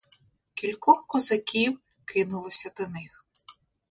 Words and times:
Кількох 0.53 1.07
козаків 1.07 1.79
кинулося 2.05 2.71
до 2.79 2.87
них. 2.87 3.25